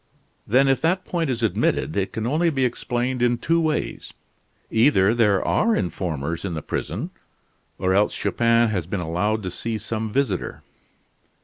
"Then 0.47 0.67
if 0.67 0.81
that 0.81 1.05
point 1.05 1.29
is 1.29 1.43
admitted 1.43 1.95
it 1.95 2.11
can 2.11 2.25
only 2.25 2.49
be 2.49 2.65
explained 2.65 3.21
in 3.21 3.37
two 3.37 3.61
ways. 3.61 4.11
Either 4.71 5.13
there 5.13 5.45
are 5.45 5.75
informers 5.75 6.43
in 6.43 6.55
the 6.55 6.63
prison, 6.63 7.11
or 7.77 7.93
else 7.93 8.15
Chupin 8.15 8.69
has 8.69 8.87
been 8.87 8.99
allowed 8.99 9.43
to 9.43 9.51
see 9.51 9.77
some 9.77 10.11
visitor." 10.11 10.63